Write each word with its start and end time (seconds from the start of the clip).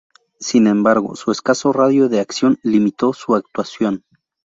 Sin 0.39 0.65
embargo, 0.65 1.15
su 1.15 1.29
escaso 1.31 1.71
radio 1.73 2.09
de 2.09 2.19
acción 2.21 2.57
limitó 2.63 3.13
su 3.13 3.35
actuación. 3.35 4.03